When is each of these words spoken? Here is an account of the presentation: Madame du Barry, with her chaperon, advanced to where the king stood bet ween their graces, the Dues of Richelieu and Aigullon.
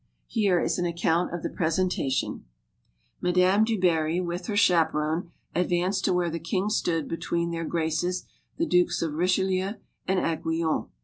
Here 0.25 0.59
is 0.59 0.79
an 0.79 0.87
account 0.87 1.31
of 1.31 1.43
the 1.43 1.49
presentation: 1.51 2.45
Madame 3.21 3.63
du 3.63 3.79
Barry, 3.79 4.19
with 4.19 4.47
her 4.47 4.57
chaperon, 4.57 5.29
advanced 5.53 6.05
to 6.05 6.13
where 6.13 6.31
the 6.31 6.39
king 6.39 6.69
stood 6.69 7.07
bet 7.07 7.29
ween 7.29 7.51
their 7.51 7.65
graces, 7.65 8.25
the 8.57 8.65
Dues 8.65 9.03
of 9.03 9.13
Richelieu 9.13 9.73
and 10.07 10.19
Aigullon. 10.19 10.87